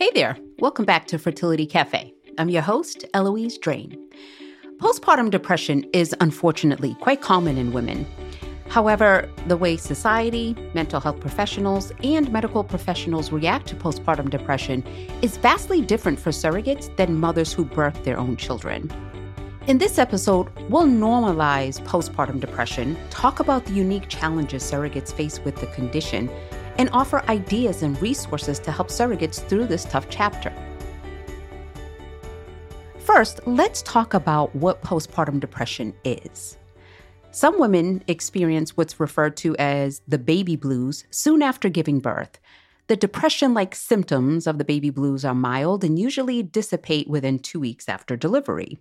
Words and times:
Hey 0.00 0.10
there, 0.14 0.38
welcome 0.60 0.86
back 0.86 1.06
to 1.08 1.18
Fertility 1.18 1.66
Cafe. 1.66 2.14
I'm 2.38 2.48
your 2.48 2.62
host, 2.62 3.04
Eloise 3.12 3.58
Drain. 3.58 3.98
Postpartum 4.78 5.30
depression 5.30 5.84
is 5.92 6.14
unfortunately 6.20 6.96
quite 7.02 7.20
common 7.20 7.58
in 7.58 7.70
women. 7.70 8.06
However, 8.70 9.28
the 9.46 9.58
way 9.58 9.76
society, 9.76 10.56
mental 10.72 11.00
health 11.00 11.20
professionals, 11.20 11.92
and 12.02 12.32
medical 12.32 12.64
professionals 12.64 13.30
react 13.30 13.66
to 13.66 13.76
postpartum 13.76 14.30
depression 14.30 14.82
is 15.20 15.36
vastly 15.36 15.82
different 15.82 16.18
for 16.18 16.30
surrogates 16.30 16.96
than 16.96 17.20
mothers 17.20 17.52
who 17.52 17.66
birth 17.66 18.02
their 18.02 18.18
own 18.18 18.38
children. 18.38 18.90
In 19.66 19.76
this 19.76 19.98
episode, 19.98 20.48
we'll 20.70 20.86
normalize 20.86 21.78
postpartum 21.84 22.40
depression, 22.40 22.96
talk 23.10 23.38
about 23.38 23.66
the 23.66 23.74
unique 23.74 24.08
challenges 24.08 24.62
surrogates 24.62 25.12
face 25.12 25.40
with 25.40 25.56
the 25.56 25.66
condition, 25.66 26.30
and 26.78 26.90
offer 26.92 27.22
ideas 27.28 27.82
and 27.82 28.00
resources 28.02 28.58
to 28.60 28.72
help 28.72 28.88
surrogates 28.88 29.46
through 29.48 29.66
this 29.66 29.84
tough 29.84 30.06
chapter. 30.08 30.52
First, 32.98 33.40
let's 33.46 33.82
talk 33.82 34.14
about 34.14 34.54
what 34.54 34.82
postpartum 34.82 35.40
depression 35.40 35.94
is. 36.04 36.58
Some 37.32 37.58
women 37.58 38.02
experience 38.08 38.76
what's 38.76 38.98
referred 38.98 39.36
to 39.38 39.56
as 39.56 40.02
the 40.08 40.18
baby 40.18 40.56
blues 40.56 41.04
soon 41.10 41.42
after 41.42 41.68
giving 41.68 42.00
birth. 42.00 42.38
The 42.88 42.96
depression 42.96 43.54
like 43.54 43.74
symptoms 43.74 44.48
of 44.48 44.58
the 44.58 44.64
baby 44.64 44.90
blues 44.90 45.24
are 45.24 45.34
mild 45.34 45.84
and 45.84 45.98
usually 45.98 46.42
dissipate 46.42 47.08
within 47.08 47.38
two 47.38 47.60
weeks 47.60 47.88
after 47.88 48.16
delivery. 48.16 48.78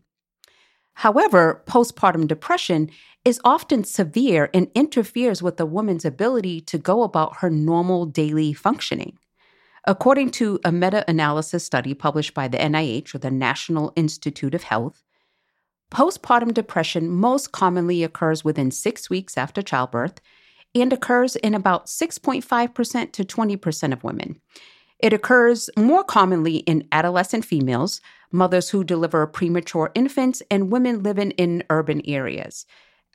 However, 1.00 1.64
postpartum 1.66 2.28
depression 2.28 2.90
is 3.24 3.40
often 3.46 3.86
severe 3.86 4.50
and 4.54 4.68
interferes 4.76 5.42
with 5.42 5.58
a 5.58 5.66
woman's 5.66 6.04
ability 6.04 6.60
to 6.60 6.78
go 6.78 7.04
about 7.04 7.38
her 7.38 7.50
normal 7.50 8.06
daily 8.06 8.52
functioning. 8.52 9.18
According 9.88 10.32
to 10.32 10.60
a 10.66 10.74
meta 10.74 11.06
analysis 11.08 11.64
study 11.64 11.94
published 11.94 12.34
by 12.34 12.50
the 12.50 12.58
NIH, 12.58 13.16
or 13.16 13.20
the 13.20 13.32
National 13.32 13.94
Institute 13.96 14.54
of 14.54 14.64
Health, 14.64 15.02
postpartum 15.90 16.54
depression 16.54 17.08
most 17.08 17.54
commonly 17.54 18.04
occurs 18.04 18.44
within 18.44 18.70
six 18.70 19.10
weeks 19.10 19.38
after 19.38 19.62
childbirth 19.62 20.20
and 20.76 20.92
occurs 20.92 21.38
in 21.38 21.56
about 21.56 21.86
6.5% 21.86 23.12
to 23.14 23.24
20% 23.24 23.94
of 23.94 24.04
women. 24.04 24.42
It 25.00 25.14
occurs 25.14 25.70
more 25.78 26.04
commonly 26.04 26.58
in 26.58 26.90
adolescent 26.92 27.46
females, 27.46 28.02
mothers 28.32 28.70
who 28.70 28.84
deliver 28.84 29.26
premature 29.28 29.92
infants, 29.96 30.42
and 30.52 30.72
women 30.72 31.04
living 31.04 31.32
in 31.32 31.64
urban 31.70 32.02
areas. 32.06 32.66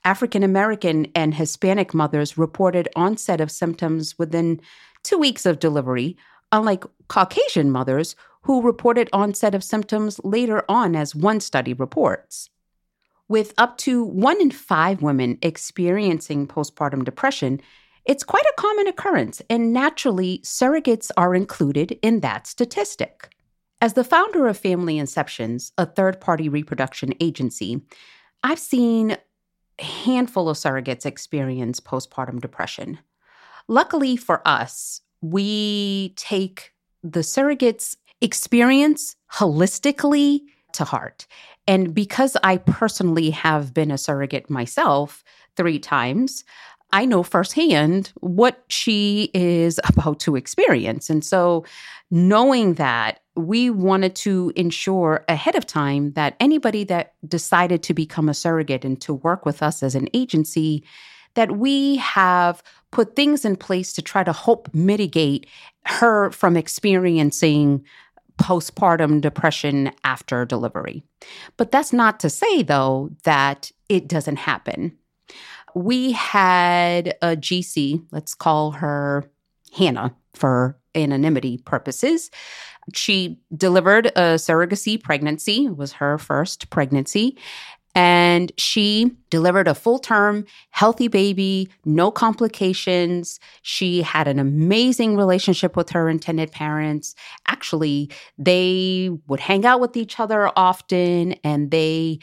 African 0.04 0.42
American 0.42 1.06
and 1.14 1.34
Hispanic 1.34 1.94
mothers 1.94 2.36
reported 2.36 2.88
onset 2.94 3.40
of 3.40 3.50
symptoms 3.50 4.18
within 4.18 4.60
two 5.02 5.18
weeks 5.18 5.46
of 5.46 5.58
delivery, 5.58 6.16
unlike 6.52 6.84
Caucasian 7.08 7.70
mothers 7.70 8.14
who 8.42 8.60
reported 8.60 9.08
onset 9.12 9.54
of 9.54 9.64
symptoms 9.64 10.20
later 10.22 10.64
on, 10.68 10.94
as 10.94 11.14
one 11.14 11.40
study 11.40 11.72
reports. 11.72 12.50
With 13.26 13.54
up 13.56 13.78
to 13.78 14.04
one 14.04 14.40
in 14.40 14.50
five 14.50 15.00
women 15.00 15.38
experiencing 15.40 16.46
postpartum 16.46 17.04
depression, 17.04 17.62
it's 18.04 18.22
quite 18.22 18.44
a 18.44 18.60
common 18.60 18.86
occurrence, 18.86 19.40
and 19.48 19.72
naturally, 19.72 20.40
surrogates 20.40 21.10
are 21.16 21.34
included 21.34 21.98
in 22.02 22.20
that 22.20 22.46
statistic. 22.46 23.33
As 23.84 23.92
the 23.92 24.02
founder 24.02 24.46
of 24.46 24.56
Family 24.56 24.94
Inceptions, 24.94 25.72
a 25.77 25.84
third 25.84 26.18
party 26.18 26.48
reproduction 26.48 27.12
agency, 27.20 27.82
I've 28.42 28.58
seen 28.58 29.18
a 29.78 29.84
handful 29.84 30.48
of 30.48 30.56
surrogates 30.56 31.04
experience 31.04 31.80
postpartum 31.80 32.40
depression. 32.40 32.98
Luckily 33.68 34.16
for 34.16 34.40
us, 34.48 35.02
we 35.20 36.14
take 36.16 36.72
the 37.02 37.22
surrogate's 37.22 37.98
experience 38.22 39.16
holistically 39.30 40.40
to 40.72 40.84
heart. 40.84 41.27
And 41.66 41.92
because 41.92 42.38
I 42.42 42.56
personally 42.56 43.32
have 43.32 43.74
been 43.74 43.90
a 43.90 43.98
surrogate 43.98 44.48
myself 44.48 45.22
three 45.58 45.78
times, 45.78 46.42
I 46.94 47.06
know 47.06 47.24
firsthand 47.24 48.12
what 48.20 48.64
she 48.68 49.28
is 49.34 49.80
about 49.88 50.20
to 50.20 50.36
experience. 50.36 51.10
And 51.10 51.24
so, 51.24 51.64
knowing 52.10 52.74
that, 52.74 53.20
we 53.36 53.68
wanted 53.68 54.14
to 54.14 54.52
ensure 54.55 55.24
ahead 55.28 55.56
of 55.56 55.66
time 55.66 56.12
that 56.12 56.36
anybody 56.38 56.84
that 56.84 57.14
decided 57.27 57.83
to 57.83 57.92
become 57.92 58.28
a 58.28 58.34
surrogate 58.34 58.84
and 58.84 59.00
to 59.00 59.12
work 59.12 59.44
with 59.44 59.60
us 59.60 59.83
as 59.83 59.96
an 59.96 60.08
agency 60.14 60.84
that 61.34 61.56
we 61.56 61.96
have 61.96 62.62
put 62.92 63.16
things 63.16 63.44
in 63.44 63.56
place 63.56 63.92
to 63.94 64.02
try 64.02 64.22
to 64.22 64.33
help 64.33 64.72
mitigate 64.72 65.48
her 65.84 66.30
from 66.30 66.56
experiencing 66.56 67.84
postpartum 68.38 69.20
depression 69.20 69.90
after 70.04 70.44
delivery. 70.44 71.02
But 71.56 71.72
that's 71.72 71.92
not 71.92 72.20
to 72.20 72.30
say, 72.30 72.62
though, 72.62 73.10
that 73.24 73.72
it 73.88 74.06
doesn't 74.06 74.36
happen. 74.36 74.96
We 75.74 76.12
had 76.12 77.17
a 77.20 77.36
GC, 77.36 78.07
let's 78.12 78.35
call 78.35 78.73
her 78.73 79.30
Hannah 79.73 80.14
for 80.35 80.79
anonymity 80.95 81.58
purposes. 81.58 82.30
She 82.92 83.40
delivered 83.57 84.07
a 84.08 84.36
surrogacy 84.36 85.02
pregnancy, 85.02 85.67
it 85.67 85.77
was 85.77 85.95
her 85.95 86.18
first 86.18 86.70
pregnancy. 86.70 87.36
And 87.96 88.51
she 88.58 89.13
delivered 89.30 89.68
a 89.68 89.74
full 89.74 90.01
term, 90.01 90.46
healthy 90.70 91.07
baby, 91.07 91.68
no 91.84 92.11
complications. 92.11 93.39
She 93.63 94.02
had 94.02 94.27
an 94.27 94.40
amazing 94.40 95.17
relationship 95.17 95.77
with 95.77 95.90
her 95.90 96.08
intended 96.08 96.51
parents. 96.51 97.14
Actually, 97.46 98.11
they 98.36 99.11
would 99.29 99.39
hang 99.39 99.64
out 99.64 99.80
with 99.80 99.96
each 99.96 100.18
other 100.18 100.51
often 100.57 101.34
and 101.45 101.70
they 101.70 102.18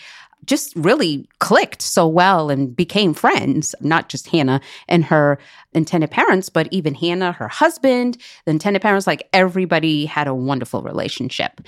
just 0.46 0.76
really 0.76 1.28
clicked 1.40 1.82
so 1.82 2.08
well 2.08 2.50
and 2.50 2.76
became 2.76 3.14
friends, 3.14 3.76
not 3.82 4.10
just 4.10 4.28
Hannah 4.28 4.62
and 4.88 5.06
her 5.06 5.38
intended 5.74 6.12
parents, 6.12 6.50
but 6.50 6.68
even 6.72 6.96
Hannah, 6.96 7.32
her 7.32 7.48
husband, 7.48 8.18
the 8.46 8.52
intended 8.52 8.82
parents, 8.82 9.08
like 9.08 9.30
everybody 9.34 10.06
had 10.06 10.28
a 10.28 10.34
wonderful 10.34 10.82
relationship. 10.82 11.62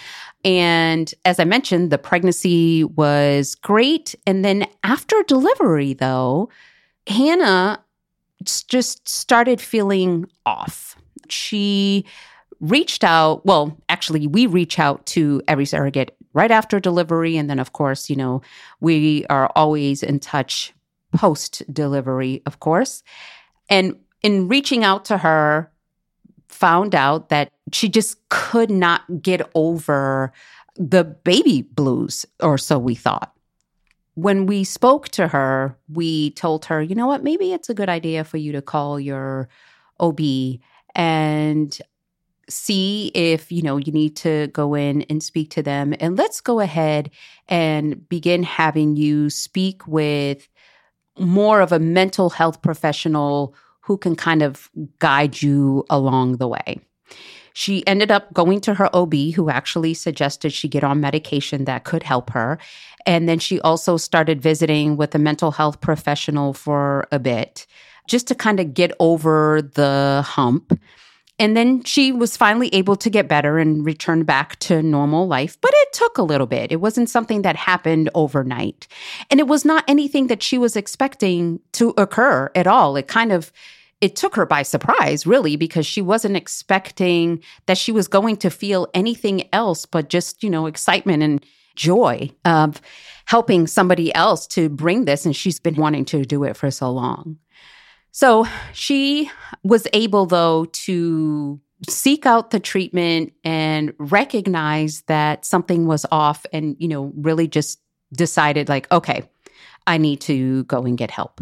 And 0.44 1.14
as 1.26 1.40
I 1.40 1.44
mentioned, 1.44 1.92
the 1.92 1.98
pregnancy 1.98 2.84
was 2.84 3.56
great. 3.56 4.16
And 4.26 4.44
then 4.44 4.66
after 4.84 5.22
delivery, 5.24 5.94
though, 5.94 6.50
Hannah 7.08 7.84
just 8.44 9.08
started 9.08 9.62
feeling 9.62 10.26
off. 10.46 10.98
She 11.30 12.06
reached 12.60 13.04
out. 13.04 13.46
Well, 13.46 13.78
actually, 13.90 14.28
we 14.28 14.48
reach 14.48 14.80
out 14.80 15.06
to 15.08 15.42
every 15.48 15.66
surrogate 15.66 16.16
right 16.34 16.52
after 16.52 16.80
delivery. 16.80 17.38
And 17.38 17.50
then, 17.50 17.60
of 17.60 17.74
course, 17.74 18.10
you 18.10 18.16
know, 18.16 18.42
we 18.80 19.26
are 19.30 19.52
always 19.56 20.04
in 20.04 20.20
touch 20.20 20.74
post 21.16 21.64
delivery, 21.72 22.42
of 22.46 22.60
course. 22.60 23.04
And 23.70 23.98
in 24.22 24.48
reaching 24.48 24.84
out 24.84 25.06
to 25.06 25.18
her, 25.18 25.72
found 26.48 26.96
out 26.96 27.30
that 27.30 27.52
she 27.72 27.90
just 27.90 28.18
could 28.30 28.70
not 28.70 29.02
get 29.22 29.42
over 29.56 30.32
the 30.76 31.04
baby 31.04 31.62
blues, 31.62 32.26
or 32.40 32.58
so 32.58 32.80
we 32.80 32.96
thought. 32.96 33.34
When 34.16 34.46
we 34.46 34.64
spoke 34.64 35.10
to 35.10 35.28
her, 35.28 35.76
we 35.88 36.32
told 36.32 36.66
her, 36.66 36.82
you 36.82 36.96
know 36.96 37.08
what, 37.08 37.24
maybe 37.24 37.52
it's 37.52 37.70
a 37.70 37.74
good 37.74 37.90
idea 37.90 38.24
for 38.24 38.38
you 38.38 38.52
to 38.52 38.62
call 38.62 39.00
your 39.00 39.50
OB 40.00 40.20
and 40.96 41.78
see 42.50 43.12
if 43.14 43.52
you 43.52 43.62
know 43.62 43.78
you 43.78 43.92
need 43.92 44.16
to 44.18 44.48
go 44.48 44.74
in 44.74 45.04
and 45.04 45.24
speak 45.24 45.50
to 45.52 45.64
them 45.64 45.94
and 46.00 46.18
let's 46.18 46.42
go 46.42 46.59
ahead 46.59 47.09
and 47.48 48.08
begin 48.09 48.44
having 48.44 48.96
you 48.96 49.30
speak 49.30 49.88
with 49.88 50.50
more 51.18 51.62
of 51.62 51.72
a 51.72 51.80
mental 51.80 52.30
health 52.30 52.62
professional 52.62 53.56
who 53.81 53.98
can 53.98 54.16
kind 54.16 54.42
of 54.42 54.70
guide 55.00 55.42
you 55.42 55.86
along 55.90 56.38
the 56.38 56.48
way 56.48 56.80
she 57.54 57.86
ended 57.88 58.12
up 58.12 58.34
going 58.34 58.60
to 58.62 58.74
her 58.74 58.94
OB, 58.96 59.14
who 59.36 59.50
actually 59.50 59.94
suggested 59.94 60.51
she 60.51 60.68
get 60.68 60.84
on 60.84 61.00
medication 61.00 61.66
that 61.66 61.84
could 61.84 62.04
help 62.04 62.31
her. 62.31 62.57
And 63.06 63.30
then 63.30 63.40
she 63.40 63.62
also 63.62 63.98
started 63.98 64.42
visiting 64.42 64.98
with 64.98 65.13
a 65.16 65.19
mental 65.19 65.51
health 65.51 65.80
professional 65.80 66.54
for 66.54 67.07
a 67.12 67.19
bit, 67.19 67.68
just 68.07 68.28
to 68.28 68.36
kind 68.36 68.60
of 68.60 68.74
get 68.74 68.92
over 69.00 69.62
the 69.62 70.24
hump. 70.25 70.80
And 71.44 71.57
then 71.57 71.84
she 71.84 72.13
was 72.13 72.38
finally 72.38 72.74
able 72.74 72.95
to 72.95 73.10
get 73.10 73.28
better 73.28 73.60
and 73.60 73.86
return 73.86 74.24
back 74.24 74.57
to 74.60 74.81
normal 74.81 75.28
life. 75.28 75.60
But 75.60 75.74
it 75.75 75.92
took 75.92 76.18
a 76.18 76.24
little 76.24 76.48
bit. 76.48 76.72
It 76.72 76.80
wasn't 76.80 77.10
something 77.10 77.42
that 77.42 77.57
happened 77.57 78.10
overnight. 78.16 78.88
And 79.30 79.42
it 79.42 79.48
was 79.48 79.66
not 79.66 79.84
anything 79.86 80.28
that 80.28 80.42
she 80.42 80.57
was 80.57 80.78
expecting 80.78 81.60
to 81.74 81.94
occur 81.98 82.50
at 82.56 82.66
all. 82.66 82.95
It 82.95 83.10
kind 83.10 83.34
of 83.34 83.51
it 84.00 84.16
took 84.16 84.38
her 84.38 84.45
by 84.45 84.63
surprise, 84.63 85.28
really, 85.28 85.57
because 85.57 85.86
she 85.86 86.01
wasn't 86.01 86.38
expecting 86.38 87.44
that 87.66 87.78
she 87.78 87.92
was 87.92 88.07
going 88.07 88.38
to 88.38 88.50
feel 88.50 88.88
anything 88.94 89.50
else 89.51 89.86
but 89.86 90.07
just, 90.07 90.44
you 90.44 90.50
know, 90.50 90.66
excitement 90.66 91.24
and 91.24 91.45
joy 91.75 92.30
of 92.45 92.80
helping 93.25 93.68
somebody 93.68 94.16
else 94.16 94.48
to 94.48 94.69
bring 94.69 95.04
this. 95.04 95.25
And 95.25 95.36
she's 95.36 95.60
been 95.60 95.75
wanting 95.75 96.06
to 96.06 96.24
do 96.24 96.45
it 96.45 96.56
for 96.56 96.72
so 96.72 96.90
long. 96.90 97.38
So 98.13 98.45
she 98.74 99.30
was 99.63 99.88
able, 99.92 100.27
though, 100.27 100.65
to 100.65 101.60
seek 101.89 102.25
out 102.25 102.51
the 102.51 102.60
treatment 102.60 103.33
and 103.44 103.94
recognize 103.98 105.01
that 105.07 105.45
something 105.45 105.88
was 105.88 106.06
off 106.12 106.45
and, 106.54 106.75
you 106.80 106.88
know, 106.88 107.12
really 107.15 107.48
just 107.48 107.81
decided 108.13 108.69
like, 108.69 108.89
okay, 108.92 109.27
I 109.88 109.98
need 109.98 110.21
to 110.21 110.63
go 110.65 110.83
and 110.83 110.98
get 110.98 111.12
help. 111.12 111.42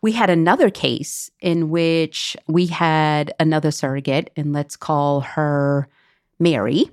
We 0.00 0.12
had 0.12 0.30
another 0.30 0.70
case 0.70 1.30
in 1.40 1.68
which 1.68 2.34
we 2.48 2.66
had 2.66 3.32
another 3.38 3.70
surrogate, 3.70 4.30
and 4.36 4.52
let's 4.54 4.74
call 4.74 5.20
her 5.20 5.86
Mary, 6.40 6.90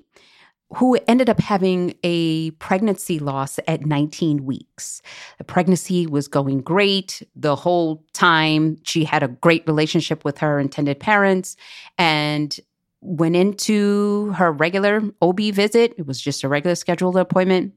who 0.76 0.98
ended 1.08 1.30
up 1.30 1.40
having 1.40 1.96
a 2.04 2.52
pregnancy 2.52 3.20
loss 3.20 3.60
at 3.68 3.86
19 3.86 4.46
weeks. 4.46 5.02
The 5.38 5.44
pregnancy 5.44 6.08
was 6.08 6.28
going 6.28 6.62
great 6.62 7.22
the 7.36 7.56
whole 7.56 8.04
time. 8.14 8.78
She 8.84 9.04
had 9.04 9.24
a 9.24 9.28
great 9.28 9.66
relationship 9.68 10.26
with 10.26 10.40
her 10.40 10.60
intended 10.60 11.00
parents 11.00 11.56
and 11.98 12.58
went 13.02 13.36
into 13.36 14.32
her 14.32 14.52
regular 14.52 15.02
OB 15.22 15.40
visit. 15.54 15.94
It 15.98 16.08
was 16.08 16.22
just 16.22 16.44
a 16.44 16.48
regular 16.50 16.76
scheduled 16.76 17.18
appointment 17.18 17.74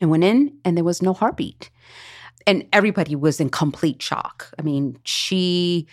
and 0.00 0.10
went 0.10 0.24
in, 0.24 0.56
and 0.64 0.76
there 0.76 0.84
was 0.84 1.02
no 1.02 1.12
heartbeat 1.12 1.70
and 2.46 2.66
everybody 2.72 3.14
was 3.14 3.40
in 3.40 3.50
complete 3.50 4.02
shock. 4.02 4.52
I 4.58 4.62
mean, 4.62 4.98
she 5.04 5.86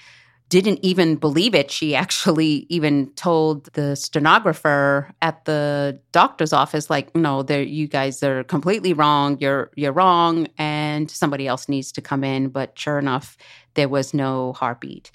didn't 0.49 0.79
even 0.81 1.15
believe 1.17 1.53
it. 1.53 1.69
She 1.69 1.93
actually 1.95 2.65
even 2.69 3.11
told 3.15 3.65
the 3.73 3.95
stenographer 3.95 5.11
at 5.21 5.43
the 5.45 5.99
doctor's 6.13 6.53
office, 6.53 6.89
like, 6.89 7.13
no, 7.15 7.43
you 7.49 7.87
guys 7.87 8.23
are 8.23 8.43
completely 8.45 8.93
wrong. 8.93 9.37
You're 9.39 9.71
you're 9.75 9.91
wrong, 9.91 10.47
and 10.57 11.11
somebody 11.11 11.47
else 11.47 11.67
needs 11.67 11.91
to 11.93 12.01
come 12.01 12.23
in. 12.23 12.49
But 12.49 12.79
sure 12.79 12.97
enough, 12.97 13.37
there 13.73 13.89
was 13.89 14.13
no 14.13 14.53
heartbeat. 14.53 15.11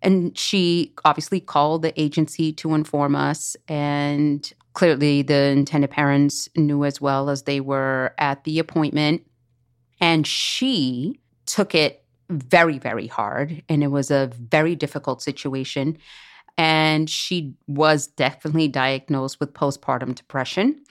And 0.00 0.38
she 0.38 0.94
obviously 1.04 1.40
called 1.40 1.82
the 1.82 2.00
agency 2.00 2.52
to 2.52 2.74
inform 2.74 3.16
us. 3.16 3.56
And 3.66 4.48
clearly, 4.74 5.22
the 5.22 5.48
intended 5.48 5.90
parents 5.90 6.48
knew 6.56 6.84
as 6.84 7.00
well 7.00 7.30
as 7.30 7.42
they 7.42 7.60
were 7.60 8.14
at 8.18 8.44
the 8.44 8.60
appointment. 8.60 9.26
And 10.00 10.24
she 10.24 11.18
took 11.46 11.74
it 11.74 12.04
very, 12.30 12.78
very 12.78 13.06
hard. 13.06 13.62
And 13.68 13.82
it 13.82 13.88
was 13.88 14.10
a 14.10 14.30
very 14.34 14.74
difficult 14.74 15.22
situation. 15.22 15.98
And 16.56 17.08
she 17.08 17.54
was 17.66 18.06
definitely 18.06 18.68
diagnosed 18.68 19.38
with 19.40 19.54
postpartum 19.54 20.14
depression. 20.14 20.82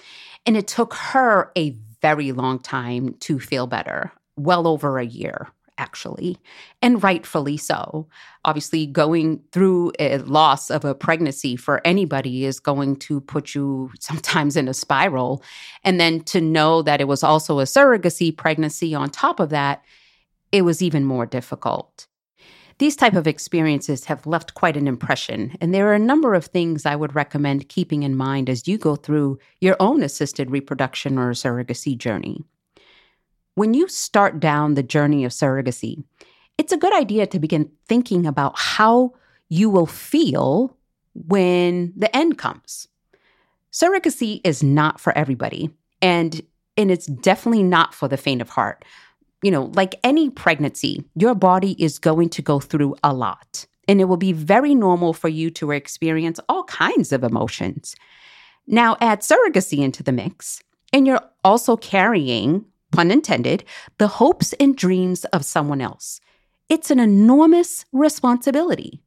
And 0.45 0.55
it 0.55 0.67
took 0.67 0.93
her 0.93 1.51
a 1.57 1.77
very 2.01 2.31
long 2.31 2.59
time 2.59 3.15
to 3.21 3.39
feel 3.39 3.67
better, 3.67 4.11
well 4.37 4.67
over 4.67 4.97
a 4.99 5.05
year 5.05 5.47
actually, 5.77 6.37
and 6.81 7.03
rightfully 7.03 7.57
so. 7.57 8.07
Obviously, 8.45 8.85
going 8.85 9.41
through 9.51 9.91
a 9.99 10.17
loss 10.19 10.69
of 10.69 10.83
a 10.83 10.95
pregnancy 10.95 11.55
for 11.55 11.85
anybody 11.85 12.45
is 12.45 12.59
going 12.59 12.95
to 12.95 13.21
put 13.21 13.53
you 13.53 13.91
sometimes 13.99 14.55
in 14.55 14.67
a 14.67 14.73
spiral. 14.73 15.43
And 15.83 15.99
then 15.99 16.21
to 16.21 16.41
know 16.41 16.81
that 16.81 17.01
it 17.01 17.07
was 17.07 17.23
also 17.23 17.59
a 17.59 17.63
surrogacy 17.63 18.35
pregnancy 18.35 18.95
on 18.95 19.09
top 19.09 19.39
of 19.39 19.49
that, 19.49 19.83
it 20.51 20.63
was 20.63 20.81
even 20.81 21.03
more 21.03 21.25
difficult. 21.25 22.07
These 22.79 22.95
type 22.95 23.15
of 23.15 23.25
experiences 23.25 24.05
have 24.05 24.27
left 24.27 24.53
quite 24.53 24.77
an 24.77 24.87
impression, 24.87 25.57
and 25.59 25.73
there 25.73 25.87
are 25.87 25.95
a 25.95 25.99
number 25.99 26.35
of 26.35 26.45
things 26.45 26.85
I 26.85 26.95
would 26.95 27.15
recommend 27.15 27.69
keeping 27.69 28.03
in 28.03 28.15
mind 28.15 28.49
as 28.49 28.67
you 28.67 28.77
go 28.77 28.95
through 28.95 29.39
your 29.59 29.75
own 29.79 30.03
assisted 30.03 30.51
reproduction 30.51 31.17
or 31.17 31.31
surrogacy 31.31 31.97
journey. 31.97 32.43
When 33.55 33.73
you 33.73 33.87
start 33.87 34.39
down 34.39 34.75
the 34.75 34.83
journey 34.83 35.25
of 35.25 35.31
surrogacy, 35.31 36.03
it's 36.59 36.71
a 36.71 36.77
good 36.77 36.93
idea 36.93 37.25
to 37.25 37.39
begin 37.39 37.71
thinking 37.87 38.27
about 38.27 38.53
how 38.57 39.13
you 39.49 39.71
will 39.71 39.87
feel 39.87 40.77
when 41.15 41.93
the 41.95 42.15
end 42.15 42.37
comes. 42.37 42.87
Surrogacy 43.71 44.41
is 44.43 44.61
not 44.61 44.99
for 44.99 45.17
everybody, 45.17 45.71
and, 45.99 46.41
and 46.77 46.91
it's 46.91 47.07
definitely 47.07 47.63
not 47.63 47.95
for 47.95 48.07
the 48.07 48.17
faint 48.17 48.41
of 48.41 48.49
heart. 48.49 48.85
You 49.43 49.51
know, 49.51 49.71
like 49.75 49.95
any 50.03 50.29
pregnancy, 50.29 51.03
your 51.15 51.35
body 51.35 51.75
is 51.83 51.99
going 51.99 52.29
to 52.29 52.41
go 52.41 52.59
through 52.59 52.95
a 53.03 53.13
lot, 53.13 53.65
and 53.87 54.01
it 54.01 54.05
will 54.05 54.17
be 54.17 54.33
very 54.33 54.73
normal 54.73 55.13
for 55.13 55.27
you 55.27 55.49
to 55.51 55.71
experience 55.71 56.39
all 56.49 56.63
kinds 56.63 57.11
of 57.11 57.23
emotions. 57.23 57.95
Now, 58.65 58.97
add 58.99 59.21
surrogacy 59.21 59.79
into 59.79 60.03
the 60.03 60.11
mix, 60.11 60.61
and 60.91 61.05
you're 61.05 61.21
also 61.43 61.77
carrying 61.77 62.65
pun 62.91 63.11
intended, 63.11 63.63
the 63.97 64.07
hopes 64.07 64.53
and 64.53 64.75
dreams 64.75 65.25
of 65.25 65.45
someone 65.45 65.81
else. 65.81 66.19
It's 66.69 66.91
an 66.91 66.99
enormous 66.99 67.85
responsibility. 67.91 69.01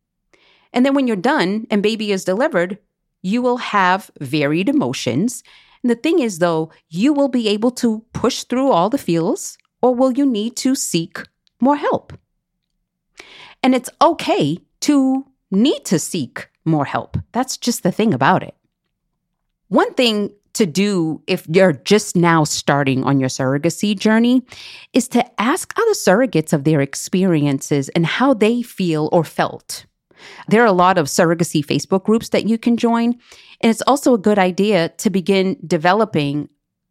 And 0.72 0.86
then 0.86 0.94
when 0.94 1.06
you're 1.06 1.16
done 1.16 1.66
and 1.70 1.82
baby 1.82 2.12
is 2.12 2.24
delivered, 2.24 2.78
you 3.22 3.42
will 3.42 3.58
have 3.58 4.10
varied 4.20 4.68
emotions. 4.68 5.42
And 5.82 5.90
the 5.90 5.96
thing 5.96 6.20
is, 6.20 6.38
though, 6.38 6.70
you 6.88 7.12
will 7.12 7.28
be 7.28 7.48
able 7.48 7.70
to 7.72 8.04
push 8.12 8.44
through 8.44 8.70
all 8.70 8.88
the 8.88 8.98
feels, 8.98 9.58
or 9.82 9.94
will 9.94 10.12
you 10.12 10.26
need 10.26 10.56
to 10.56 10.74
seek 10.74 11.22
more 11.60 11.76
help? 11.76 12.12
And 13.62 13.74
it's 13.74 13.90
okay 14.00 14.58
to 14.80 15.26
need 15.50 15.84
to 15.86 15.98
seek 15.98 16.48
more 16.64 16.84
help. 16.84 17.16
That's 17.32 17.56
just 17.56 17.82
the 17.82 17.92
thing 17.92 18.14
about 18.14 18.42
it. 18.42 18.54
One 19.68 19.92
thing 19.94 20.30
to 20.54 20.66
do 20.66 21.22
if 21.26 21.46
you're 21.48 21.72
just 21.72 22.16
now 22.16 22.44
starting 22.44 23.04
on 23.04 23.20
your 23.20 23.28
surrogacy 23.28 23.98
journey 23.98 24.42
is 24.92 25.08
to 25.08 25.40
ask 25.40 25.72
other 25.76 25.92
surrogates 25.92 26.52
of 26.52 26.64
their 26.64 26.80
experiences 26.80 27.88
and 27.90 28.04
how 28.04 28.34
they 28.34 28.62
feel 28.62 29.08
or 29.12 29.24
felt. 29.24 29.86
There 30.48 30.62
are 30.62 30.66
a 30.66 30.72
lot 30.72 30.98
of 30.98 31.06
surrogacy 31.06 31.64
Facebook 31.64 32.04
groups 32.04 32.30
that 32.30 32.48
you 32.48 32.58
can 32.58 32.76
join. 32.76 33.18
And 33.60 33.70
it's 33.70 33.82
also 33.86 34.12
a 34.12 34.18
good 34.18 34.38
idea 34.38 34.90
to 34.98 35.10
begin 35.10 35.56
developing 35.66 36.48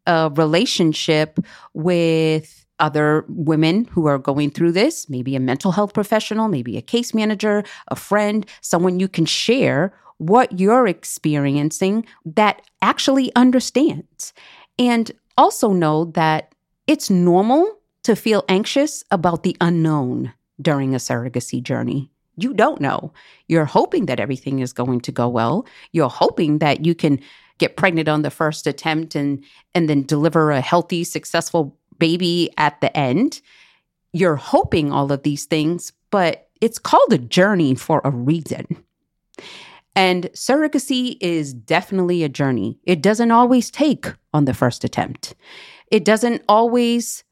a 0.08 0.32
relationship 0.34 1.40
with 1.74 2.59
other 2.80 3.26
women 3.28 3.86
who 3.86 4.08
are 4.08 4.18
going 4.18 4.52
through 4.52 4.72
this, 4.72 5.10
maybe 5.10 5.36
a 5.36 5.40
mental 5.40 5.72
health 5.72 5.94
professional, 5.94 6.48
maybe 6.48 6.78
a 6.78 6.82
case 6.82 7.14
manager, 7.14 7.64
a 7.90 7.96
friend, 7.96 8.46
someone 8.62 9.00
you 9.00 9.08
can 9.08 9.26
share 9.26 9.94
what 10.18 10.60
you're 10.60 10.88
experiencing 10.88 12.06
that 12.26 12.62
actually 12.82 13.34
understands. 13.36 14.34
And 14.78 15.12
also 15.38 15.72
know 15.72 16.06
that 16.06 16.54
it's 16.88 17.10
normal 17.10 17.80
to 18.04 18.16
feel 18.16 18.44
anxious 18.50 19.04
about 19.12 19.44
the 19.44 19.56
unknown 19.62 20.34
during 20.62 20.94
a 20.94 20.98
surrogacy 20.98 21.64
journey. 21.64 22.12
You 22.38 22.54
don't 22.54 22.82
know. 22.82 23.14
You're 23.48 23.66
hoping 23.66 24.06
that 24.08 24.20
everything 24.20 24.60
is 24.60 24.74
going 24.74 25.02
to 25.02 25.12
go 25.12 25.28
well. 25.28 25.66
You're 25.92 26.10
hoping 26.10 26.60
that 26.60 26.86
you 26.86 26.96
can 26.96 27.20
get 27.58 27.78
pregnant 27.78 28.08
on 28.08 28.22
the 28.22 28.32
first 28.32 28.66
attempt 28.68 29.16
and 29.16 29.44
and 29.76 29.90
then 29.90 30.04
deliver 30.04 30.52
a 30.52 30.62
healthy, 30.62 31.04
successful 31.04 31.78
baby 32.00 32.50
at 32.58 32.80
the 32.82 32.96
end. 32.98 33.42
You're 34.14 34.38
hoping 34.38 34.92
all 34.92 35.12
of 35.12 35.24
these 35.24 35.46
things, 35.46 35.94
but 36.10 36.50
it's 36.62 36.80
called 36.80 37.14
a 37.14 37.18
journey 37.18 37.76
for 37.76 38.02
a 38.04 38.12
reason. 38.12 38.66
And 39.96 40.26
surrogacy 40.34 41.18
is 41.20 41.54
definitely 41.54 42.24
a 42.24 42.30
journey. 42.30 42.80
It 42.84 43.02
doesn't 43.02 43.32
always 43.32 43.70
take 43.70 44.08
on 44.34 44.46
the 44.46 44.54
first 44.54 44.84
attempt. 44.84 45.36
It 45.92 46.06
doesn't 46.06 46.44
always 46.48 47.24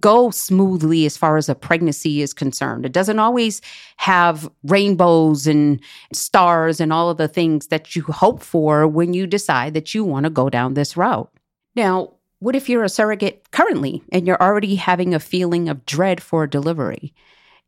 go 0.00 0.30
smoothly 0.30 1.06
as 1.06 1.16
far 1.16 1.36
as 1.36 1.48
a 1.48 1.54
pregnancy 1.54 2.22
is 2.22 2.32
concerned. 2.32 2.86
It 2.86 2.92
doesn't 2.92 3.18
always 3.18 3.60
have 3.98 4.50
rainbows 4.64 5.46
and 5.46 5.80
stars 6.12 6.80
and 6.80 6.92
all 6.92 7.10
of 7.10 7.16
the 7.16 7.28
things 7.28 7.68
that 7.68 7.94
you 7.94 8.02
hope 8.02 8.42
for 8.42 8.88
when 8.88 9.14
you 9.14 9.26
decide 9.26 9.74
that 9.74 9.94
you 9.94 10.04
want 10.04 10.24
to 10.24 10.30
go 10.30 10.48
down 10.48 10.74
this 10.74 10.96
route. 10.96 11.30
Now, 11.76 12.14
what 12.44 12.54
if 12.54 12.68
you're 12.68 12.84
a 12.84 12.90
surrogate 12.90 13.50
currently 13.52 14.02
and 14.12 14.26
you're 14.26 14.42
already 14.42 14.74
having 14.74 15.14
a 15.14 15.18
feeling 15.18 15.66
of 15.70 15.86
dread 15.86 16.22
for 16.22 16.46
delivery? 16.46 17.14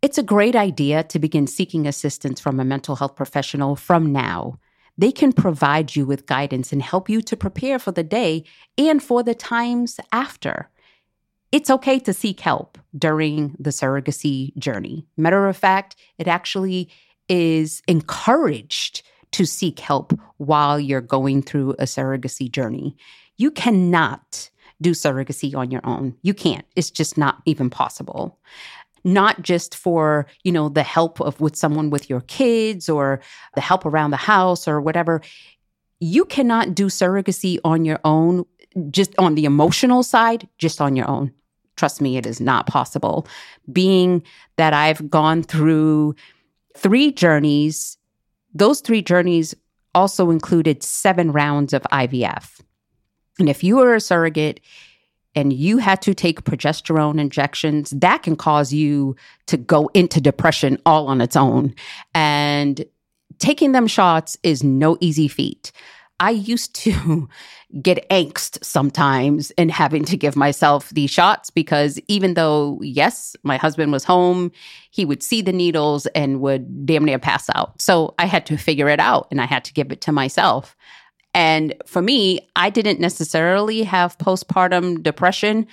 It's 0.03 0.19
a 0.19 0.23
great 0.23 0.55
idea 0.55 1.03
to 1.05 1.19
begin 1.19 1.47
seeking 1.47 1.87
assistance 1.87 2.41
from 2.41 2.61
a 2.61 2.65
mental 2.65 2.97
health 2.97 3.17
professional 3.17 3.75
from 3.75 4.13
now. 4.13 4.59
They 4.99 5.13
can 5.13 5.33
provide 5.33 5.97
you 5.97 6.05
with 6.05 6.27
guidance 6.27 6.75
and 6.75 6.83
help 6.83 7.09
you 7.09 7.23
to 7.23 7.39
prepare 7.39 7.79
for 7.79 7.91
the 7.91 8.03
day 8.03 8.45
and 8.77 9.03
for 9.03 9.23
the 9.23 9.35
times 9.35 9.99
after. 10.13 10.69
It's 11.53 11.71
okay 11.71 11.99
to 12.01 12.13
seek 12.13 12.41
help 12.41 12.77
during 12.95 13.57
the 13.59 13.71
surrogacy 13.71 14.55
journey. 14.59 15.07
Matter 15.17 15.49
of 15.49 15.57
fact, 15.57 15.97
it 16.19 16.29
actually 16.29 16.91
is 17.31 17.81
encouraged 17.89 19.05
to 19.33 19.47
seek 19.47 19.81
help 19.81 20.13
while 20.37 20.79
you're 20.79 21.01
going 21.01 21.41
through 21.41 21.71
a 21.79 21.85
surrogacy 21.85 22.53
journey. 22.53 22.95
You 23.39 23.51
cannot 23.51 24.51
do 24.81 24.93
surrogacy 24.93 25.55
on 25.55 25.71
your 25.71 25.81
own. 25.85 26.17
You 26.23 26.35
can't. 26.35 26.65
It's 26.77 26.91
just 26.91 27.17
not 27.17 27.43
even 27.47 27.71
possible 27.71 28.39
not 29.07 29.41
just 29.41 29.77
for, 29.77 30.27
you 30.43 30.51
know, 30.51 30.69
the 30.69 30.83
help 30.83 31.21
of 31.21 31.41
with 31.41 31.55
someone 31.55 31.91
with 31.91 32.11
your 32.11 32.23
kids 32.23 32.89
or 32.89 33.21
the 33.55 33.61
help 33.61 33.87
around 33.87 34.11
the 34.11 34.17
house 34.17 34.67
or 34.67 34.81
whatever. 34.81 35.23
You 36.01 36.25
cannot 36.25 36.75
do 36.75 36.87
surrogacy 36.87 37.59
on 37.65 37.85
your 37.85 38.01
own, 38.05 38.45
just 38.91 39.15
on 39.17 39.37
the 39.37 39.45
emotional 39.45 40.03
side, 40.03 40.49
just 40.59 40.81
on 40.81 40.97
your 40.97 41.09
own. 41.09 41.33
Trust 41.77 42.01
me, 42.01 42.17
it 42.17 42.27
is 42.27 42.41
not 42.41 42.67
possible. 42.67 43.29
Being 43.71 44.25
that 44.57 44.73
I've 44.73 45.09
gone 45.09 45.45
through 45.45 46.17
three 46.77 47.13
journeys, 47.13 47.97
those 48.55 48.81
three 48.81 49.03
journeys 49.03 49.55
also 49.95 50.31
included 50.31 50.83
seven 50.83 51.31
rounds 51.31 51.73
of 51.73 51.83
IVF. 51.93 52.61
And 53.39 53.49
if 53.49 53.63
you 53.63 53.77
were 53.77 53.95
a 53.95 54.01
surrogate 54.01 54.61
and 55.35 55.53
you 55.53 55.79
had 55.79 56.01
to 56.03 56.15
take 56.15 56.45
progesterone 56.45 57.21
injections, 57.21 57.91
that 57.91 58.23
can 58.23 58.37
cause 58.37 58.73
you 58.73 59.17
to 59.47 59.57
go 59.57 59.91
into 59.93 60.21
depression 60.21 60.79
all 60.87 61.09
on 61.09 61.21
its 61.21 61.37
own. 61.37 61.75
And 62.15 62.85
taking 63.39 63.73
them 63.73 63.87
shots 63.87 64.39
is 64.43 64.65
no 64.65 64.97
easy 65.01 65.29
feat. 65.29 65.73
I 66.19 66.31
used 66.31 66.75
to 66.77 67.29
get 67.83 68.09
angst 68.11 68.65
sometimes 68.65 69.51
in 69.53 69.69
having 69.69 70.05
to 70.07 70.17
give 70.17 70.37
myself 70.37 70.89
these 70.91 71.11
shots 71.11 71.51
because 71.51 72.01
even 72.09 72.35
though, 72.35 72.79
yes, 72.81 73.37
my 73.43 73.57
husband 73.57 73.93
was 73.93 74.05
home, 74.05 74.53
he 74.91 75.05
would 75.05 75.23
see 75.23 75.43
the 75.43 75.53
needles 75.53 76.07
and 76.09 76.41
would 76.41 76.87
damn 76.87 77.05
near 77.05 77.19
pass 77.19 77.51
out. 77.55 77.81
So 77.83 78.15
I 78.19 78.27
had 78.27 78.47
to 78.47 78.57
figure 78.57 78.89
it 78.89 79.01
out 79.01 79.29
and 79.31 79.41
I 79.41 79.47
had 79.47 79.65
to 79.65 79.75
give 79.75 79.93
it 79.93 80.01
to 80.03 80.13
myself. 80.13 80.77
And 81.37 81.75
for 81.85 82.01
me, 82.01 82.41
I 82.57 82.71
didn't 82.71 82.99
necessarily 82.99 83.83
have 83.83 84.17
postpartum 84.17 85.03
depression 85.03 85.67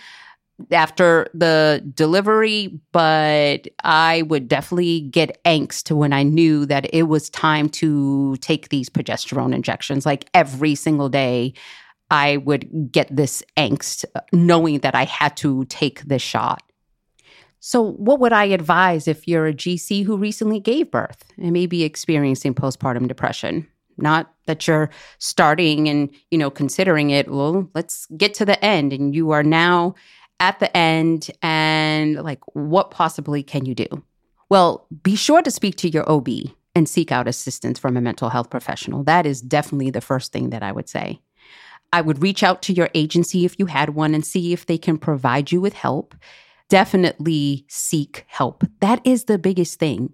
after 0.71 1.29
the 1.33 1.81
delivery, 1.95 2.81
but 2.91 3.69
I 3.81 4.23
would 4.23 4.49
definitely 4.49 4.99
get 4.99 5.41
angst 5.45 5.89
when 5.95 6.11
I 6.11 6.23
knew 6.23 6.65
that 6.65 6.93
it 6.93 7.03
was 7.03 7.29
time 7.29 7.69
to 7.69 8.35
take 8.41 8.69
these 8.69 8.89
progesterone 8.89 9.55
injections. 9.55 10.05
Like 10.05 10.29
every 10.33 10.75
single 10.75 11.07
day, 11.07 11.53
I 12.11 12.37
would 12.37 12.91
get 12.91 13.07
this 13.09 13.41
angst 13.55 14.03
knowing 14.33 14.79
that 14.79 14.95
I 14.95 15.05
had 15.05 15.37
to 15.37 15.63
take 15.65 16.01
this 16.01 16.21
shot. 16.21 16.61
So, 17.61 17.93
what 17.93 18.19
would 18.19 18.33
I 18.33 18.43
advise 18.45 19.07
if 19.07 19.29
you're 19.29 19.47
a 19.47 19.53
GC 19.53 20.03
who 20.03 20.17
recently 20.17 20.59
gave 20.59 20.91
birth 20.91 21.23
and 21.37 21.53
may 21.53 21.67
be 21.67 21.83
experiencing 21.83 22.53
postpartum 22.53 23.07
depression? 23.07 23.65
Not 23.97 24.33
that 24.45 24.67
you're 24.67 24.89
starting 25.19 25.87
and 25.89 26.09
you 26.31 26.37
know 26.37 26.49
considering 26.49 27.09
it. 27.09 27.29
Well 27.29 27.69
let's 27.73 28.05
get 28.17 28.33
to 28.35 28.45
the 28.45 28.63
end 28.63 28.93
and 28.93 29.15
you 29.15 29.31
are 29.31 29.43
now 29.43 29.95
at 30.39 30.59
the 30.59 30.75
end 30.75 31.31
and 31.41 32.15
like 32.15 32.39
what 32.53 32.91
possibly 32.91 33.43
can 33.43 33.65
you 33.65 33.75
do? 33.75 33.87
Well 34.49 34.87
be 35.03 35.15
sure 35.15 35.41
to 35.41 35.51
speak 35.51 35.75
to 35.77 35.89
your 35.89 36.09
ob 36.09 36.29
and 36.75 36.89
seek 36.89 37.11
out 37.11 37.27
assistance 37.27 37.79
from 37.79 37.97
a 37.97 38.01
mental 38.01 38.29
health 38.29 38.49
professional. 38.49 39.03
That 39.03 39.25
is 39.25 39.41
definitely 39.41 39.91
the 39.91 40.01
first 40.01 40.31
thing 40.31 40.49
that 40.49 40.63
i 40.63 40.71
would 40.71 40.89
say. 40.89 41.21
I 41.91 42.01
would 42.01 42.23
reach 42.23 42.41
out 42.41 42.63
to 42.63 42.73
your 42.73 42.89
agency 42.95 43.45
if 43.45 43.59
you 43.59 43.67
had 43.67 43.91
one 43.91 44.15
and 44.15 44.25
see 44.25 44.51
if 44.51 44.65
they 44.65 44.79
can 44.79 44.97
provide 44.97 45.51
you 45.51 45.61
with 45.61 45.73
help. 45.73 46.15
Definitely 46.67 47.65
seek 47.69 48.25
help. 48.27 48.63
That 48.79 48.99
is 49.05 49.25
the 49.25 49.37
biggest 49.37 49.77
thing 49.77 50.13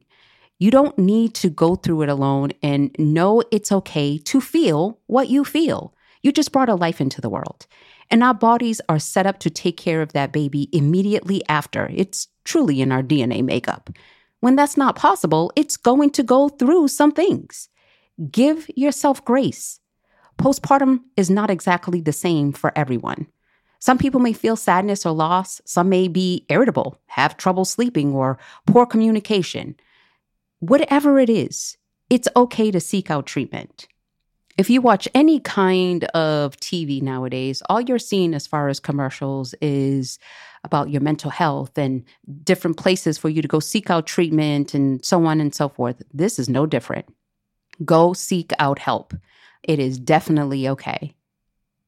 you 0.59 0.71
don't 0.71 0.97
need 0.99 1.33
to 1.35 1.49
go 1.49 1.75
through 1.75 2.03
it 2.03 2.09
alone 2.09 2.51
and 2.61 2.93
know 2.99 3.41
it's 3.49 3.71
okay 3.71 4.17
to 4.17 4.41
feel 4.41 4.99
what 5.07 5.29
you 5.29 5.45
feel. 5.45 5.93
You 6.21 6.33
just 6.33 6.51
brought 6.51 6.67
a 6.67 6.75
life 6.75 6.99
into 6.99 7.21
the 7.21 7.29
world. 7.29 7.65
And 8.11 8.23
our 8.23 8.33
bodies 8.33 8.81
are 8.89 8.99
set 8.99 9.25
up 9.25 9.39
to 9.39 9.49
take 9.49 9.77
care 9.77 10.01
of 10.01 10.11
that 10.13 10.33
baby 10.33 10.67
immediately 10.73 11.41
after. 11.47 11.89
It's 11.93 12.27
truly 12.43 12.81
in 12.81 12.91
our 12.91 13.01
DNA 13.01 13.41
makeup. 13.41 13.89
When 14.41 14.57
that's 14.57 14.75
not 14.75 14.97
possible, 14.97 15.51
it's 15.55 15.77
going 15.77 16.09
to 16.11 16.23
go 16.23 16.49
through 16.49 16.89
some 16.89 17.13
things. 17.13 17.69
Give 18.29 18.69
yourself 18.75 19.23
grace. 19.23 19.79
Postpartum 20.37 21.01
is 21.15 21.29
not 21.29 21.49
exactly 21.49 22.01
the 22.01 22.11
same 22.11 22.51
for 22.51 22.77
everyone. 22.77 23.27
Some 23.79 23.97
people 23.97 24.19
may 24.19 24.33
feel 24.33 24.57
sadness 24.57 25.05
or 25.05 25.13
loss. 25.13 25.61
Some 25.63 25.87
may 25.87 26.09
be 26.09 26.45
irritable, 26.49 26.99
have 27.07 27.37
trouble 27.37 27.63
sleeping, 27.63 28.13
or 28.13 28.37
poor 28.65 28.85
communication 28.85 29.75
whatever 30.59 31.19
it 31.19 31.29
is, 31.29 31.77
it's 32.09 32.27
okay 32.35 32.71
to 32.71 32.79
seek 32.79 33.09
out 33.11 33.25
treatment. 33.25 33.87
If 34.57 34.69
you 34.69 34.81
watch 34.81 35.07
any 35.15 35.39
kind 35.39 36.03
of 36.05 36.57
TV 36.57 37.01
nowadays, 37.01 37.63
all 37.69 37.79
you're 37.79 37.97
seeing 37.97 38.33
as 38.33 38.45
far 38.45 38.67
as 38.67 38.79
commercials 38.79 39.55
is 39.61 40.19
about 40.65 40.89
your 40.89 41.01
mental 41.01 41.31
health 41.31 41.77
and 41.77 42.03
different 42.43 42.75
places 42.75 43.17
for 43.17 43.29
you 43.29 43.41
to 43.41 43.47
go 43.47 43.61
seek 43.61 43.89
out 43.89 44.05
treatment 44.05 44.73
and 44.73 45.03
so 45.05 45.25
on 45.25 45.39
and 45.39 45.55
so 45.55 45.69
forth. 45.69 46.01
This 46.13 46.39
is 46.39 46.49
no 46.49 46.65
different. 46.65 47.05
Go 47.85 48.11
seek 48.11 48.51
out 48.59 48.79
help. 48.79 49.13
It 49.63 49.79
is 49.79 49.97
definitely 49.97 50.67
okay. 50.67 51.13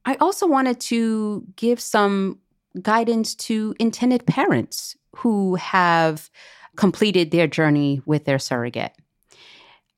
I 0.05 0.15
also 0.15 0.47
wanted 0.47 0.79
to 0.81 1.45
give 1.57 1.79
some 1.81 2.39
guidance 2.81 3.35
to 3.35 3.75
intended 3.79 4.25
parents 4.25 4.95
who 5.17 5.55
have 5.55 6.29
completed 6.75 7.31
their 7.31 7.47
journey 7.47 8.01
with 8.05 8.25
their 8.25 8.39
surrogate. 8.39 8.93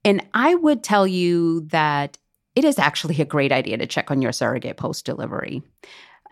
And 0.06 0.26
I 0.34 0.56
would 0.56 0.84
tell 0.84 1.08
you 1.08 1.62
that 1.68 2.18
it 2.56 2.66
is 2.66 2.78
actually 2.78 3.20
a 3.22 3.26
great 3.26 3.52
idea 3.52 3.78
to 3.78 3.88
check 3.88 4.12
on 4.12 4.22
your 4.22 4.32
surrogate 4.32 4.78
post 4.78 5.06
delivery. 5.06 5.64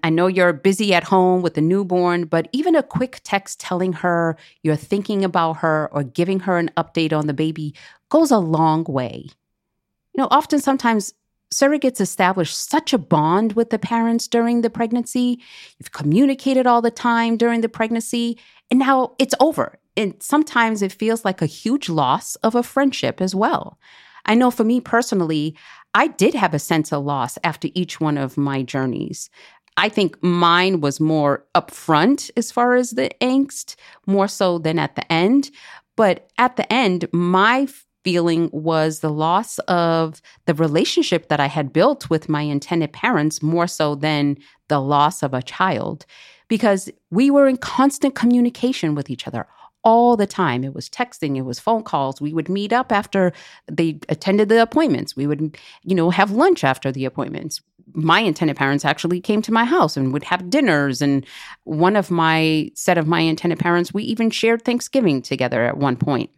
I 0.04 0.10
know 0.10 0.28
you're 0.28 0.54
busy 0.54 0.94
at 0.94 1.04
home 1.04 1.42
with 1.42 1.54
the 1.54 1.62
newborn, 1.62 2.26
but 2.26 2.48
even 2.52 2.76
a 2.76 2.84
quick 2.84 3.22
text 3.24 3.60
telling 3.60 3.94
her 3.94 4.36
you're 4.64 4.76
thinking 4.76 5.24
about 5.24 5.58
her 5.58 5.90
or 5.92 6.04
giving 6.04 6.40
her 6.42 6.58
an 6.58 6.72
update 6.76 7.14
on 7.14 7.28
the 7.28 7.34
baby 7.34 7.76
goes 8.10 8.32
a 8.32 8.40
long 8.40 8.84
way. 8.86 9.26
You 9.28 10.18
know, 10.18 10.28
often 10.32 10.60
sometimes 10.60 11.14
surrogates 11.54 12.02
establish 12.02 12.56
such 12.56 12.94
a 12.94 12.98
bond 12.98 13.54
with 13.54 13.70
the 13.70 13.80
parents 13.80 14.28
during 14.28 14.62
the 14.62 14.70
pregnancy. 14.70 15.40
You've 15.78 15.92
communicated 15.92 16.66
all 16.66 16.82
the 16.82 16.92
time 16.92 17.38
during 17.38 17.62
the 17.62 17.70
pregnancy, 17.70 18.40
and 18.70 18.80
now 18.80 19.14
it's 19.20 19.36
over 19.40 19.78
and 19.98 20.16
sometimes 20.22 20.82
it 20.82 20.92
feels 20.92 21.26
like 21.26 21.42
a 21.42 21.48
huge 21.48 21.90
loss 21.90 22.36
of 22.38 22.56
a 22.56 22.64
friendship 22.64 23.22
as 23.22 23.36
well. 23.36 23.80
I 24.26 24.36
know 24.36 24.52
for 24.52 24.64
me 24.64 24.80
personally, 24.80 25.56
I 25.94 26.08
did 26.08 26.34
have 26.34 26.54
a 26.54 26.60
sense 26.60 26.94
of 26.94 27.04
loss 27.04 27.38
after 27.44 27.68
each 27.74 28.00
one 28.00 28.18
of 28.18 28.38
my 28.38 28.64
journeys. 28.64 29.30
I 29.78 29.90
think 29.90 30.22
mine 30.22 30.82
was 30.82 31.00
more 31.00 31.46
upfront 31.56 32.30
as 32.38 32.52
far 32.52 32.76
as 32.76 32.92
the 32.92 33.10
angst, 33.22 33.76
more 34.06 34.28
so 34.28 34.58
than 34.58 34.80
at 34.80 34.96
the 34.96 35.12
end. 35.12 35.50
But 35.96 36.30
at 36.38 36.56
the 36.56 36.72
end, 36.72 37.08
my 37.12 37.68
feeling 38.04 38.50
was 38.52 39.00
the 39.00 39.12
loss 39.12 39.60
of 39.60 40.22
the 40.46 40.54
relationship 40.54 41.30
that 41.30 41.40
I 41.40 41.48
had 41.48 41.74
built 41.74 42.10
with 42.10 42.30
my 42.30 42.42
intended 42.42 42.94
parents 42.94 43.44
more 43.44 43.68
so 43.68 43.96
than 43.96 44.38
the 44.70 44.80
loss 44.80 45.24
of 45.24 45.34
a 45.34 45.42
child 45.42 46.06
because 46.48 46.90
we 47.12 47.30
were 47.30 47.48
in 47.48 47.58
constant 47.58 48.16
communication 48.16 48.96
with 48.96 49.10
each 49.10 49.28
other 49.28 49.48
all 49.84 50.16
the 50.16 50.28
time. 50.28 50.64
It 50.64 50.74
was 50.74 50.90
texting, 50.90 51.38
it 51.38 51.42
was 51.42 51.60
phone 51.60 51.84
calls. 51.84 52.22
We 52.22 52.34
would 52.34 52.50
meet 52.50 52.74
up 52.74 52.92
after 52.92 53.32
they 53.68 54.00
attended 54.10 54.50
the 54.50 54.62
appointments. 54.62 55.16
We 55.16 55.28
would, 55.28 55.58
you 55.84 55.96
know, 55.96 56.10
have 56.10 56.32
lunch 56.32 56.64
after 56.64 56.92
the 56.92 57.06
appointments. 57.06 57.62
My 57.94 58.20
intended 58.22 58.58
parents 58.58 58.86
actually 58.86 59.20
came 59.20 59.42
to 59.42 59.52
my 59.52 59.66
house 59.66 59.98
and 59.98 60.14
would 60.14 60.24
have 60.24 60.50
dinners. 60.50 61.02
And 61.02 61.26
one 61.64 61.96
of 61.96 62.12
my 62.12 62.72
set 62.76 62.98
of 62.98 63.08
my 63.08 63.20
intended 63.20 63.60
parents, 63.60 63.94
we 63.94 64.04
even 64.04 64.30
shared 64.30 64.64
Thanksgiving 64.64 65.22
together 65.22 65.64
at 65.64 65.78
one 65.78 65.98
point. 65.98 66.30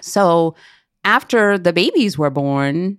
So 0.00 0.56
after 1.04 1.58
the 1.58 1.72
babies 1.72 2.18
were 2.18 2.30
born, 2.30 2.98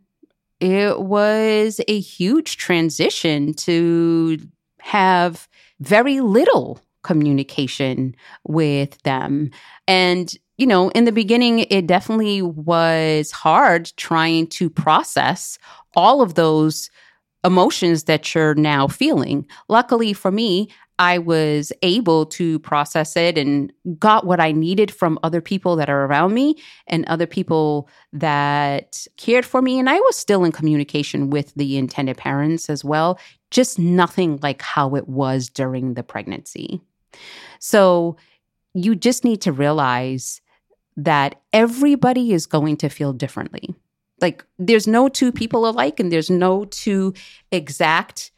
it 0.59 1.01
was 1.01 1.81
a 1.87 1.99
huge 1.99 2.57
transition 2.57 3.53
to 3.53 4.39
have 4.79 5.47
very 5.79 6.21
little 6.21 6.79
communication 7.07 8.13
with 8.43 9.01
them. 9.03 9.49
And, 9.87 10.35
you 10.57 10.67
know, 10.67 10.89
in 10.89 11.05
the 11.05 11.13
beginning, 11.13 11.59
it 11.59 11.87
definitely 11.87 12.41
was 12.41 13.31
hard 13.31 13.91
trying 13.95 14.47
to 14.47 14.69
process 14.69 15.57
all 15.95 16.21
of 16.21 16.33
those 16.33 16.89
emotions 17.45 18.03
that 18.03 18.35
you're 18.35 18.55
now 18.55 18.87
feeling. 18.87 19.47
Luckily 19.69 20.11
for 20.11 20.31
me, 20.31 20.67
I 20.99 21.19
was 21.19 21.71
able 21.83 22.25
to 22.25 22.59
process 22.59 23.15
it 23.15 23.37
and 23.37 23.71
got 23.99 24.25
what 24.25 24.39
I 24.39 24.51
needed 24.51 24.91
from 24.91 25.19
other 25.21 25.41
people 25.41 25.75
that 25.75 25.89
are 25.89 26.05
around 26.05 26.33
me 26.33 26.55
and 26.87 27.05
other 27.05 27.27
people 27.27 27.87
that 28.13 29.05
cared 29.15 29.45
for 29.45 29.61
me. 29.61 29.79
And 29.79 29.89
I 29.89 29.99
was 29.99 30.17
still 30.17 30.43
in 30.43 30.51
communication 30.51 31.29
with 31.29 31.53
the 31.53 31.77
intended 31.77 32.17
parents 32.17 32.69
as 32.69 32.83
well, 32.83 33.19
just 33.51 33.77
nothing 33.77 34.39
like 34.41 34.61
how 34.61 34.95
it 34.95 35.07
was 35.07 35.49
during 35.49 35.93
the 35.93 36.03
pregnancy. 36.03 36.81
So 37.59 38.17
you 38.73 38.95
just 38.95 39.23
need 39.23 39.41
to 39.41 39.51
realize 39.51 40.41
that 40.95 41.41
everybody 41.53 42.33
is 42.33 42.45
going 42.45 42.77
to 42.77 42.89
feel 42.89 43.13
differently. 43.13 43.75
Like 44.19 44.43
there's 44.57 44.87
no 44.87 45.09
two 45.09 45.31
people 45.31 45.67
alike 45.67 45.99
and 45.99 46.11
there's 46.11 46.29
no 46.29 46.65
two 46.65 47.13
exact 47.51 48.31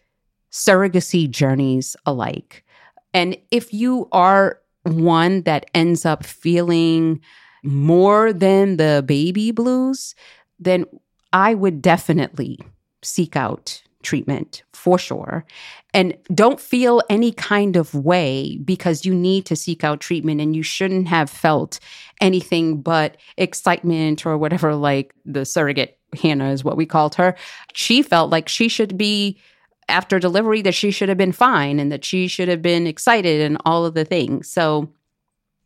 surrogacy 0.52 1.30
journeys 1.30 1.96
alike. 2.06 2.66
And 3.14 3.38
if 3.52 3.74
you 3.74 4.08
are 4.12 4.60
one 4.84 5.44
that 5.44 5.70
ends 5.74 6.06
up 6.06 6.26
feeling 6.26 7.22
more 7.64 8.34
than 8.34 8.78
the 8.78 9.04
baby 9.06 9.52
blues, 9.52 10.16
then 10.60 10.86
I 11.32 11.54
would 11.54 11.82
definitely 11.82 12.60
seek 13.02 13.36
out 13.36 13.82
treatment 14.04 14.64
for 14.74 14.98
sure. 14.98 15.46
And 15.94 16.16
don't 16.34 16.60
feel 16.60 17.02
any 17.10 17.32
kind 17.32 17.76
of 17.76 17.94
way 17.94 18.58
because 18.64 19.06
you 19.06 19.14
need 19.14 19.46
to 19.48 19.56
seek 19.56 19.84
out 19.84 20.00
treatment 20.00 20.40
and 20.40 20.56
you 20.56 20.64
shouldn't 20.64 21.08
have 21.08 21.30
felt 21.30 21.80
anything 22.22 22.82
but 22.82 23.18
excitement 23.38 24.26
or 24.26 24.38
whatever, 24.38 24.76
like 24.76 25.14
the 25.26 25.46
surrogate 25.46 25.98
Hannah 26.22 26.52
is 26.52 26.64
what 26.64 26.78
we 26.78 26.86
called 26.86 27.16
her, 27.16 27.36
she 27.74 28.02
felt 28.02 28.32
like 28.32 28.48
she 28.48 28.68
should 28.68 28.98
be 28.98 29.40
after 29.88 30.20
delivery 30.20 30.62
that 30.62 30.76
she 30.76 30.92
should 30.92 31.10
have 31.10 31.18
been 31.18 31.32
fine 31.32 31.80
and 31.80 31.92
that 31.92 32.06
she 32.06 32.28
should 32.28 32.48
have 32.48 32.62
been 32.62 32.88
excited 32.88 33.42
and 33.42 33.58
all 33.66 33.86
of 33.86 33.96
the 33.96 34.06
things. 34.06 34.50
So 34.50 34.90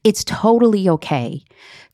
it's 0.03 0.23
totally 0.23 0.89
okay 0.89 1.43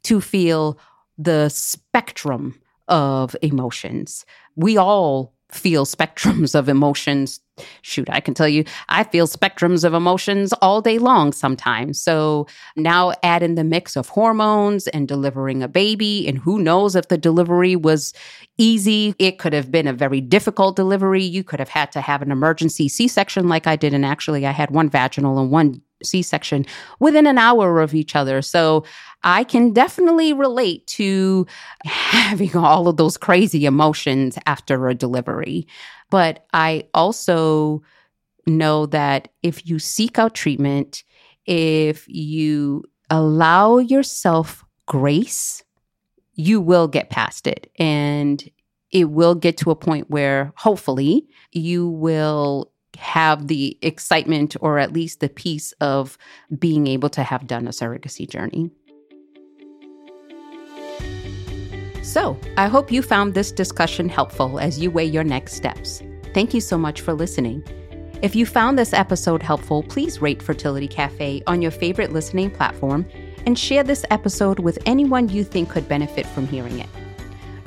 to 0.03 0.21
feel 0.21 0.79
the 1.17 1.49
spectrum 1.49 2.59
of 2.87 3.35
emotions. 3.41 4.25
We 4.55 4.77
all 4.77 5.33
feel 5.51 5.85
spectrums 5.85 6.55
of 6.55 6.69
emotions. 6.69 7.39
Shoot, 7.81 8.09
I 8.09 8.19
can 8.19 8.33
tell 8.33 8.47
you, 8.47 8.63
I 8.89 9.03
feel 9.03 9.27
spectrums 9.27 9.83
of 9.83 9.93
emotions 9.93 10.53
all 10.61 10.81
day 10.81 10.97
long 10.99 11.31
sometimes. 11.31 12.01
So 12.01 12.47
now 12.75 13.13
add 13.23 13.43
in 13.43 13.55
the 13.55 13.63
mix 13.63 13.95
of 13.95 14.09
hormones 14.09 14.87
and 14.87 15.07
delivering 15.07 15.63
a 15.63 15.67
baby. 15.67 16.27
And 16.27 16.37
who 16.37 16.59
knows 16.59 16.95
if 16.95 17.07
the 17.07 17.17
delivery 17.17 17.75
was 17.75 18.13
easy? 18.57 19.15
It 19.19 19.39
could 19.39 19.53
have 19.53 19.71
been 19.71 19.87
a 19.87 19.93
very 19.93 20.21
difficult 20.21 20.75
delivery. 20.75 21.23
You 21.23 21.43
could 21.43 21.59
have 21.59 21.69
had 21.69 21.91
to 21.93 22.01
have 22.01 22.21
an 22.21 22.31
emergency 22.31 22.87
C 22.87 23.07
section 23.07 23.47
like 23.47 23.67
I 23.67 23.75
did. 23.75 23.93
And 23.93 24.05
actually, 24.05 24.45
I 24.45 24.51
had 24.51 24.71
one 24.71 24.89
vaginal 24.89 25.39
and 25.39 25.51
one 25.51 25.81
C 26.03 26.21
section 26.21 26.65
within 26.99 27.27
an 27.27 27.37
hour 27.37 27.81
of 27.81 27.93
each 27.93 28.15
other. 28.15 28.41
So 28.41 28.85
I 29.23 29.43
can 29.43 29.73
definitely 29.73 30.33
relate 30.33 30.87
to 30.87 31.45
having 31.83 32.55
all 32.55 32.87
of 32.87 32.97
those 32.97 33.17
crazy 33.17 33.65
emotions 33.65 34.37
after 34.45 34.87
a 34.87 34.95
delivery. 34.95 35.67
But 36.09 36.45
I 36.53 36.87
also 36.93 37.81
know 38.47 38.85
that 38.87 39.29
if 39.43 39.67
you 39.67 39.79
seek 39.79 40.17
out 40.17 40.33
treatment, 40.33 41.03
if 41.45 42.07
you 42.07 42.83
allow 43.09 43.77
yourself 43.77 44.63
grace, 44.85 45.63
you 46.33 46.61
will 46.61 46.87
get 46.87 47.09
past 47.09 47.47
it. 47.47 47.71
And 47.77 48.43
it 48.91 49.11
will 49.11 49.35
get 49.35 49.57
to 49.57 49.71
a 49.71 49.75
point 49.75 50.09
where 50.09 50.51
hopefully 50.55 51.27
you 51.51 51.87
will 51.87 52.71
have 52.97 53.47
the 53.47 53.77
excitement 53.81 54.55
or 54.61 54.79
at 54.79 54.93
least 54.93 55.19
the 55.19 55.29
peace 55.29 55.73
of 55.79 56.17
being 56.57 56.87
able 56.87 57.09
to 57.09 57.23
have 57.23 57.47
done 57.47 57.67
a 57.67 57.71
surrogacy 57.71 58.27
journey. 58.27 58.71
So, 62.09 62.35
I 62.57 62.67
hope 62.67 62.91
you 62.91 63.03
found 63.03 63.35
this 63.35 63.51
discussion 63.51 64.09
helpful 64.09 64.59
as 64.59 64.79
you 64.79 64.89
weigh 64.89 65.05
your 65.05 65.23
next 65.23 65.53
steps. 65.53 66.01
Thank 66.33 66.55
you 66.55 66.59
so 66.59 66.75
much 66.75 67.01
for 67.01 67.13
listening. 67.13 67.63
If 68.23 68.35
you 68.35 68.47
found 68.47 68.79
this 68.79 68.93
episode 68.93 69.43
helpful, 69.43 69.83
please 69.83 70.19
rate 70.19 70.41
Fertility 70.41 70.87
Cafe 70.87 71.43
on 71.45 71.61
your 71.61 71.69
favorite 71.69 72.11
listening 72.11 72.49
platform 72.49 73.05
and 73.45 73.59
share 73.59 73.83
this 73.83 74.05
episode 74.09 74.57
with 74.57 74.79
anyone 74.87 75.29
you 75.29 75.43
think 75.43 75.69
could 75.69 75.87
benefit 75.87 76.25
from 76.25 76.47
hearing 76.47 76.79
it. 76.79 76.89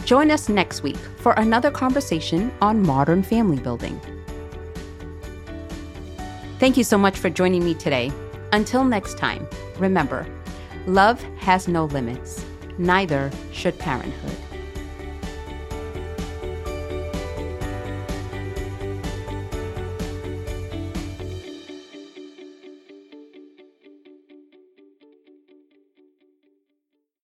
Join 0.06 0.28
us 0.28 0.48
next 0.48 0.82
week 0.82 0.98
for 1.18 1.34
another 1.34 1.70
conversation 1.70 2.52
on 2.60 2.84
modern 2.84 3.22
family 3.22 3.60
building. 3.60 4.00
Thank 6.58 6.76
you 6.76 6.82
so 6.82 6.98
much 6.98 7.16
for 7.16 7.30
joining 7.30 7.64
me 7.64 7.74
today. 7.74 8.10
Until 8.52 8.82
next 8.82 9.18
time, 9.18 9.46
remember 9.78 10.26
love 10.88 11.22
has 11.38 11.68
no 11.68 11.84
limits 11.84 12.44
neither 12.78 13.30
should 13.52 13.78
parenthood. 13.78 14.51